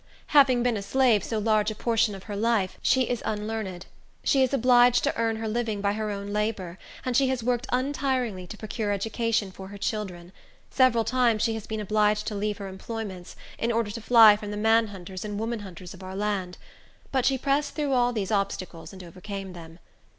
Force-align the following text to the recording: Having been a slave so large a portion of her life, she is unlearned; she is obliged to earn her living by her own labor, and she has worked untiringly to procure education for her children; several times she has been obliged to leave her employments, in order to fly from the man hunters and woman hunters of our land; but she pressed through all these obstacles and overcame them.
Having 0.33 0.63
been 0.63 0.77
a 0.77 0.81
slave 0.81 1.23
so 1.23 1.37
large 1.37 1.69
a 1.69 1.75
portion 1.75 2.15
of 2.15 2.23
her 2.23 2.35
life, 2.35 2.79
she 2.81 3.03
is 3.03 3.21
unlearned; 3.23 3.85
she 4.23 4.41
is 4.41 4.51
obliged 4.51 5.03
to 5.03 5.15
earn 5.15 5.35
her 5.35 5.47
living 5.47 5.79
by 5.79 5.93
her 5.93 6.09
own 6.09 6.29
labor, 6.33 6.79
and 7.05 7.15
she 7.15 7.27
has 7.27 7.43
worked 7.43 7.67
untiringly 7.71 8.47
to 8.47 8.57
procure 8.57 8.91
education 8.91 9.51
for 9.51 9.67
her 9.67 9.77
children; 9.77 10.31
several 10.71 11.03
times 11.03 11.43
she 11.43 11.53
has 11.53 11.67
been 11.67 11.79
obliged 11.79 12.25
to 12.25 12.33
leave 12.33 12.57
her 12.57 12.67
employments, 12.67 13.35
in 13.59 13.71
order 13.71 13.91
to 13.91 14.01
fly 14.01 14.35
from 14.35 14.49
the 14.49 14.57
man 14.57 14.87
hunters 14.87 15.23
and 15.23 15.37
woman 15.39 15.59
hunters 15.59 15.93
of 15.93 16.01
our 16.01 16.15
land; 16.15 16.57
but 17.11 17.23
she 17.23 17.37
pressed 17.37 17.75
through 17.75 17.93
all 17.93 18.11
these 18.11 18.31
obstacles 18.31 18.91
and 18.93 19.03
overcame 19.03 19.53
them. 19.53 19.77